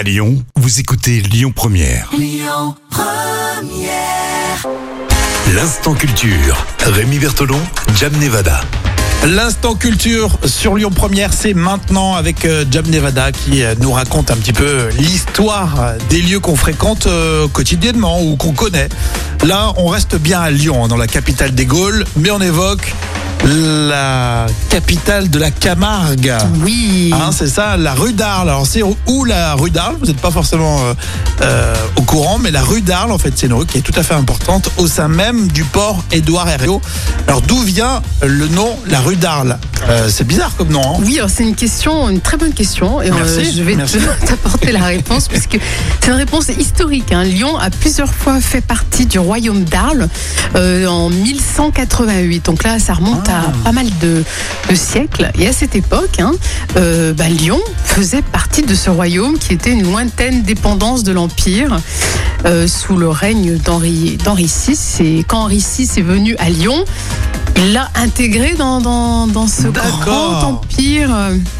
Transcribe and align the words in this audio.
À 0.00 0.02
Lyon, 0.02 0.42
vous 0.56 0.80
écoutez 0.80 1.20
Lyon 1.20 1.52
Première. 1.54 2.08
L'instant 5.54 5.92
culture. 5.92 6.64
Rémi 6.86 7.18
Bertolon, 7.18 7.60
Jam 7.96 8.10
Nevada. 8.18 8.62
L'instant 9.26 9.74
culture 9.74 10.38
sur 10.46 10.74
Lyon 10.74 10.90
Première, 10.90 11.34
c'est 11.34 11.52
maintenant 11.52 12.14
avec 12.14 12.46
euh, 12.46 12.64
Jam 12.70 12.86
Nevada 12.86 13.30
qui 13.30 13.62
euh, 13.62 13.74
nous 13.78 13.92
raconte 13.92 14.30
un 14.30 14.36
petit 14.36 14.54
peu 14.54 14.88
l'histoire 14.96 15.92
des 16.08 16.22
lieux 16.22 16.40
qu'on 16.40 16.56
fréquente 16.56 17.06
euh, 17.06 17.46
quotidiennement 17.46 18.22
ou 18.22 18.36
qu'on 18.36 18.52
connaît. 18.52 18.88
Là, 19.44 19.72
on 19.76 19.86
reste 19.86 20.16
bien 20.16 20.40
à 20.40 20.50
Lyon, 20.50 20.84
hein, 20.84 20.88
dans 20.88 20.96
la 20.98 21.06
capitale 21.06 21.54
des 21.54 21.64
Gaules, 21.66 22.04
mais 22.16 22.30
on 22.30 22.40
évoque 22.40 22.92
la 23.42 24.44
capitale 24.68 25.30
de 25.30 25.38
la 25.38 25.50
Camargue. 25.50 26.34
Oui. 26.62 27.10
Hein, 27.14 27.30
c'est 27.32 27.46
ça, 27.46 27.78
la 27.78 27.94
rue 27.94 28.12
d'Arles. 28.12 28.50
Alors 28.50 28.66
c'est 28.66 28.82
où 28.82 29.24
la 29.24 29.54
rue 29.54 29.70
d'Arles? 29.70 29.96
Vous 29.98 30.06
n'êtes 30.06 30.20
pas 30.20 30.30
forcément 30.30 30.78
euh, 30.84 30.92
euh, 31.40 31.74
au 31.96 32.02
courant, 32.02 32.38
mais 32.38 32.50
la 32.50 32.60
rue 32.60 32.82
d'Arles, 32.82 33.12
en 33.12 33.16
fait, 33.18 33.32
c'est 33.34 33.46
une 33.46 33.54
rue 33.54 33.64
qui 33.64 33.78
est 33.78 33.80
tout 33.80 33.98
à 33.98 34.02
fait 34.02 34.12
importante 34.12 34.70
au 34.76 34.86
sein 34.86 35.08
même 35.08 35.48
du 35.48 35.64
port 35.64 36.04
Édouard 36.12 36.50
Herriot. 36.50 36.82
Alors 37.26 37.40
d'où 37.40 37.58
vient 37.62 38.02
le 38.22 38.46
nom, 38.48 38.76
la 38.88 39.00
rue 39.00 39.16
d'Arles? 39.16 39.58
Euh, 39.88 40.08
C'est 40.10 40.26
bizarre 40.26 40.54
comme 40.58 40.68
nom. 40.68 40.82
Hein 40.82 41.00
Oui, 41.02 41.16
alors 41.16 41.30
c'est 41.30 41.44
une 41.44 41.54
question, 41.54 42.10
une 42.10 42.20
très 42.20 42.36
bonne 42.36 42.52
question. 42.52 43.00
Et 43.00 43.10
Merci, 43.10 43.56
je 43.56 43.62
vais 43.62 43.74
t'apporter 44.26 44.70
la 44.72 44.84
réponse 44.84 45.28
puisque 45.28 45.58
c'est 46.02 46.10
une 46.10 46.16
réponse 46.18 46.48
historique. 46.48 47.10
hein. 47.12 47.24
Lyon 47.24 47.56
a 47.56 47.70
plusieurs 47.70 48.12
fois 48.12 48.38
fait 48.42 48.60
partie 48.60 49.06
du 49.06 49.18
royaume 49.30 49.62
d'Arles 49.62 50.08
euh, 50.56 50.86
en 50.86 51.08
1188. 51.08 52.44
Donc 52.46 52.64
là, 52.64 52.80
ça 52.80 52.94
remonte 52.94 53.28
Ah. 53.28 53.50
à 53.50 53.64
pas 53.64 53.70
mal 53.72 53.86
de, 54.00 54.24
de 54.68 54.74
siècles. 54.74 55.30
Et 55.38 55.46
à 55.46 55.52
cette 55.52 55.76
époque, 55.76 56.18
hein, 56.18 56.32
euh, 56.76 57.12
bah, 57.12 57.28
Lyon 57.28 57.60
faisait 57.84 58.22
partie 58.22 58.62
de 58.62 58.74
ce 58.74 58.90
royaume 58.90 59.38
qui 59.38 59.52
était 59.52 59.70
une 59.70 59.84
lointaine 59.84 60.42
dépendance 60.42 61.04
de 61.04 61.12
l'Empire 61.12 61.78
euh, 62.44 62.66
sous 62.66 62.96
le 62.96 63.08
règne 63.08 63.56
d'Henri 63.58 64.18
VI. 64.26 64.76
Et 65.04 65.22
quand 65.24 65.42
Henri 65.44 65.58
VI 65.78 65.84
est 65.98 66.02
venu 66.02 66.34
à 66.40 66.50
Lyon, 66.50 66.84
l'a 67.72 67.88
intégré 67.94 68.54
dans, 68.54 68.80
dans, 68.80 69.26
dans 69.26 69.46
ce 69.46 69.68
grand 69.68 70.42
empire. 70.44 71.10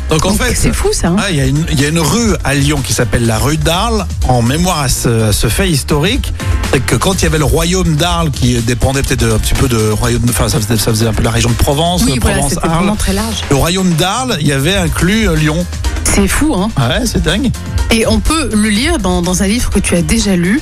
Donc 0.09 0.25
en 0.25 0.31
donc, 0.31 0.39
fait, 0.43 0.55
c'est 0.55 0.73
fou 0.73 0.89
ça. 0.93 1.09
hein. 1.09 1.17
Ah, 1.19 1.31
Il 1.31 1.37
y, 1.37 1.41
a 1.41 1.47
une- 1.47 1.67
il 1.71 1.81
y 1.81 1.85
a 1.85 1.89
une 1.89 1.99
rue 1.99 2.35
à 2.45 2.55
Lyon 2.55 2.81
qui 2.85 2.93
s'appelle 2.93 3.27
la 3.27 3.39
rue 3.39 3.57
d'Arles, 3.57 4.07
en 4.29 4.43
mémoire 4.43 4.81
à 4.81 4.89
ce, 4.89 5.29
à 5.29 5.33
ce 5.33 5.49
fait 5.49 5.69
historique. 5.71 6.33
C'est 6.73 6.81
que 6.81 6.97
quand 6.97 7.15
il 7.21 7.25
y 7.25 7.27
avait 7.27 7.39
le 7.39 7.45
royaume 7.45 7.97
d'Arles, 7.97 8.31
qui 8.31 8.55
dépendait 8.61 9.03
peut-être 9.03 9.25
un 9.35 9.39
petit 9.39 9.55
peu 9.55 9.69
de 9.69 9.91
royaume, 9.91 10.23
enfin 10.29 10.49
ça 10.49 10.59
faisait, 10.61 10.77
ça 10.79 10.91
faisait 10.91 11.07
un 11.07 11.13
peu 11.13 11.23
la 11.23 11.31
région 11.31 11.51
de 11.51 11.55
Provence, 11.55 12.03
oui, 12.05 12.19
voilà, 12.21 12.37
Provence 12.39 12.55
c'était 12.55 12.67
Arles. 12.67 12.77
vraiment 12.79 12.97
très 12.97 13.13
large. 13.13 13.37
Le 13.51 13.57
royaume 13.57 13.91
d'Arles, 13.95 14.37
il 14.41 14.47
y 14.47 14.53
avait 14.53 14.77
inclus 14.77 15.29
euh, 15.29 15.35
Lyon. 15.37 15.67
C'est 16.05 16.27
fou, 16.29 16.55
hein. 16.57 16.71
Ouais, 16.79 17.05
c'est 17.07 17.23
dingue. 17.23 17.51
Et 17.93 18.07
on 18.07 18.21
peut 18.21 18.51
le 18.53 18.69
lire 18.69 18.99
dans, 18.99 19.21
dans 19.23 19.43
un 19.43 19.47
livre 19.47 19.71
que 19.71 19.79
tu 19.81 19.95
as 19.97 20.03
déjà 20.03 20.35
lu, 20.37 20.61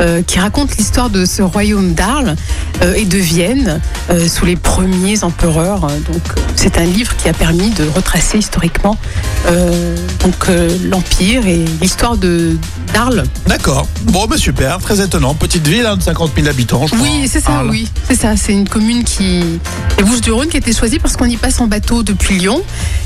euh, 0.00 0.22
qui 0.22 0.38
raconte 0.38 0.76
l'histoire 0.78 1.10
de 1.10 1.26
ce 1.26 1.42
royaume 1.42 1.92
d'Arles 1.92 2.34
euh, 2.82 2.94
et 2.94 3.04
de 3.04 3.18
Vienne 3.18 3.82
euh, 4.08 4.28
sous 4.28 4.46
les 4.46 4.56
premiers 4.56 5.24
empereurs. 5.24 5.80
Donc, 5.80 6.22
c'est 6.56 6.78
un 6.78 6.84
livre 6.84 7.14
qui 7.16 7.28
a 7.28 7.34
permis 7.34 7.68
de 7.70 7.84
retracer 7.88 8.38
historiquement 8.38 8.96
donc 10.22 10.46
l'empire 10.84 11.46
et 11.46 11.64
l'histoire 11.80 12.16
de 12.16 12.56
d'Arles. 12.92 13.24
D'accord. 13.46 13.86
Bon, 14.04 14.26
bah 14.26 14.36
super, 14.36 14.78
très 14.78 15.02
étonnant. 15.02 15.34
Petite 15.34 15.66
ville 15.66 15.86
hein, 15.86 15.96
de 15.96 16.02
50 16.02 16.32
000 16.36 16.48
habitants, 16.48 16.86
je 16.86 16.94
crois. 16.94 17.06
Oui, 17.06 17.26
c'est 17.26 17.40
ça, 17.40 17.52
Arles. 17.52 17.70
oui. 17.70 17.88
C'est 18.06 18.14
ça, 18.14 18.36
c'est 18.36 18.52
une 18.52 18.68
commune 18.68 19.02
qui. 19.04 19.42
Les 19.98 20.04
Bouches-du-Rhône 20.04 20.48
qui 20.48 20.56
a 20.56 20.60
été 20.60 20.72
choisie 20.72 20.98
parce 20.98 21.16
qu'on 21.16 21.26
y 21.26 21.36
passe 21.36 21.60
en 21.60 21.66
bateau 21.66 22.02
depuis 22.02 22.36
Lyon. 22.38 22.62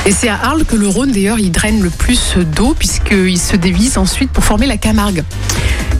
Et 0.06 0.12
c'est 0.12 0.28
à 0.28 0.38
Arles 0.42 0.64
que 0.64 0.76
le 0.76 0.88
Rhône, 0.88 1.12
d'ailleurs, 1.12 1.38
il 1.38 1.50
draine 1.50 1.80
le 1.80 1.90
plus 1.90 2.36
d'eau 2.54 2.74
puisqu'il 2.78 3.38
se 3.38 3.56
dévise 3.56 3.96
ensuite 3.96 4.30
pour 4.30 4.44
former 4.44 4.66
la 4.66 4.76
Camargue. 4.76 5.22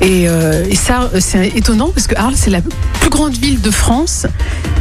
Et, 0.00 0.28
euh, 0.28 0.64
et 0.69 0.77
ça, 0.77 1.11
euh, 1.14 1.19
c'est 1.20 1.48
étonnant 1.48 1.91
parce 1.95 2.06
que 2.06 2.17
Arles, 2.17 2.34
c'est 2.37 2.50
la 2.50 2.61
plus 3.00 3.11
grande 3.11 3.34
ville 3.37 3.61
de 3.61 3.70
France. 3.70 4.27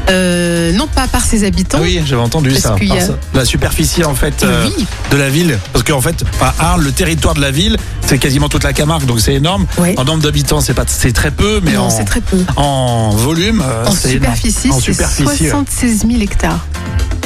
Euh, 0.09 0.73
non 0.73 0.87
pas 0.87 1.07
par 1.07 1.23
ses 1.23 1.45
habitants. 1.45 1.77
Ah 1.79 1.83
oui, 1.83 2.01
j'avais 2.05 2.21
entendu 2.21 2.53
ça. 2.55 2.73
a-. 2.75 3.37
La 3.37 3.45
superficie 3.45 4.03
en 4.03 4.15
fait 4.15 4.43
euh, 4.43 4.67
Oui. 4.77 4.85
de 5.11 5.15
la 5.17 5.29
ville, 5.29 5.57
parce 5.71 5.83
qu'en 5.85 6.01
fait, 6.01 6.23
enfin, 6.33 6.51
Arles, 6.59 6.83
le 6.83 6.91
territoire 6.91 7.35
de 7.35 7.41
la 7.41 7.51
ville, 7.51 7.77
c'est 8.05 8.17
quasiment 8.17 8.49
toute 8.49 8.65
la 8.65 8.73
Camargue, 8.73 9.05
donc 9.05 9.21
c'est 9.21 9.33
énorme. 9.35 9.65
En 9.95 10.03
nombre 10.03 10.21
d'habitants, 10.21 10.59
c'est 10.59 10.73
pas, 10.73 10.83
c'est 10.87 11.13
très 11.13 11.31
peu, 11.31 11.61
mais 11.63 11.71
non, 11.73 11.83
en, 11.83 11.89
c'est 11.89 12.03
très 12.03 12.19
peu. 12.19 12.37
en 12.57 13.11
volume, 13.11 13.63
En 13.85 13.91
superficie, 13.91 14.71
En 14.71 14.79
superficie, 14.81 15.23
ouais. 15.23 15.49
76 15.49 16.05
000 16.05 16.21
hectares. 16.21 16.65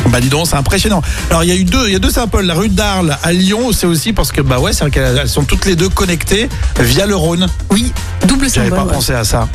Bah 0.10 0.22
dis 0.22 0.30
donc, 0.30 0.48
c'est 0.48 0.56
impressionnant. 0.56 1.02
Alors 1.30 1.44
il 1.44 1.50
y 1.50 1.52
a 1.52 1.56
eu 1.56 1.64
deux, 1.64 1.88
il 1.88 1.94
y 1.94 1.96
a 1.96 2.00
deux 2.00 2.10
symboles. 2.12 2.46
La 2.46 2.54
rue 2.54 2.70
d'Arles 2.70 3.18
à 3.24 3.34
Lyon, 3.34 3.72
c'est 3.74 3.88
aussi 3.88 4.14
parce 4.14 4.32
que 4.32 4.42
bah 4.42 4.60
ouais, 4.60 4.72
c'est 4.74 4.82
vrai 4.82 4.92
qu'elles 4.92 5.28
sont 5.28 5.44
toutes 5.44 5.66
les 5.66 5.76
deux 5.76 5.90
connectées 5.90 6.50
via 6.80 7.06
le 7.06 7.16
Rhône. 7.16 7.48
Oui, 7.72 7.92
double 8.28 8.48
J'avais 8.50 8.70
symbole. 8.70 8.80
pas 8.80 8.86
ouais. 8.86 8.94
pensé 8.94 9.14
à 9.14 9.24
ça. 9.24 9.48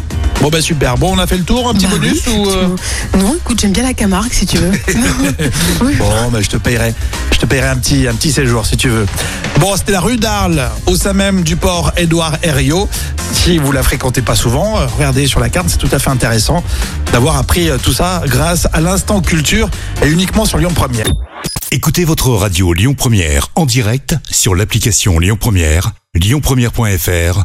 Bon 0.43 0.49
bah 0.49 0.61
super. 0.61 0.99
Bon, 0.99 1.15
on 1.15 1.21
a 1.21 1.27
fait 1.29 1.39
le 1.39 1.45
tour, 1.45 1.69
un 1.69 1.73
petit 1.73 1.87
Bah 1.87 1.93
bonus 1.93 2.27
oui, 2.27 2.33
ou 2.35 2.51
euh. 2.51 2.69
Non, 3.17 3.37
écoute, 3.37 3.61
j'aime 3.61 3.71
bien 3.71 3.85
la 3.85 3.95
Camargue 3.95 4.33
si 4.33 4.45
tu 4.45 4.57
veux. 4.57 4.73
Oui. 5.83 5.95
Bon, 5.95 6.31
bah, 6.33 6.41
je 6.41 6.49
te 6.49 6.57
payerai, 6.57 6.93
je 7.33 7.39
te 7.39 7.47
payerai 7.47 7.69
un 7.69 7.77
petit, 7.77 8.09
un 8.09 8.15
petit 8.15 8.33
séjour 8.33 8.67
si 8.67 8.77
tu 8.77 8.89
veux. 8.89 9.07
Bon, 9.61 9.77
c'était 9.77 9.93
la 9.93 10.01
rue 10.01 10.17
d'Arles, 10.17 10.69
au 10.87 10.97
sein 10.97 11.13
même 11.13 11.43
du 11.45 11.55
port 11.55 11.93
Édouard 11.97 12.39
Herriot. 12.43 12.89
Si 13.33 13.59
vous 13.59 13.71
la 13.71 13.85
fréquentez 13.85 14.21
pas 14.21 14.35
souvent, 14.35 14.81
euh, 14.81 14.87
regardez 14.97 15.29
sur 15.29 15.39
la 15.39 15.49
carte, 15.49 15.69
c'est 15.69 15.79
tout 15.79 15.89
à 15.93 16.01
fait 16.01 16.11
intéressant 16.11 16.65
d'avoir 17.13 17.37
appris 17.37 17.71
euh, 17.71 17.79
tout 17.79 17.93
ça 17.93 18.23
grâce 18.27 18.67
à 18.73 18.81
l'instant 18.81 19.21
culture 19.21 19.71
et 20.05 20.09
uniquement 20.09 20.45
sur 20.45 20.59
Lyon 20.59 20.73
Première. 20.75 21.07
Écoutez 21.71 22.05
votre 22.05 22.31
radio 22.31 22.73
Lyon 22.73 22.95
Première 22.95 23.47
en 23.55 23.65
direct 23.65 24.17
sur 24.29 24.57
l'application 24.57 25.21
Lyon 25.21 25.37
Première, 25.39 25.93
lyonpremière.fr 26.15 27.45